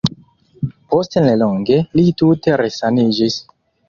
[0.93, 3.37] Post nelonge, li tute resaniĝis.